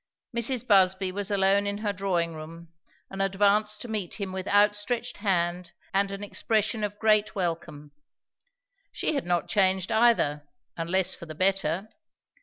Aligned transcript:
Mrs. 0.35 0.65
Busby 0.65 1.11
was 1.11 1.29
alone 1.29 1.67
in 1.67 1.77
her 1.77 1.93
drawing 1.93 2.33
room, 2.33 2.69
and 3.11 3.21
advanced 3.21 3.81
to 3.81 3.87
meet 3.87 4.19
him 4.19 4.31
with 4.33 4.47
outstretched 4.47 5.17
hand 5.17 5.73
and 5.93 6.09
an 6.09 6.23
expression 6.23 6.83
of 6.83 6.97
great 6.97 7.35
welcome. 7.35 7.91
She 8.91 9.13
had 9.13 9.27
not 9.27 9.47
changed 9.47 9.91
either, 9.91 10.47
unless 10.75 11.13
for 11.13 11.27
the 11.27 11.35
better. 11.35 11.87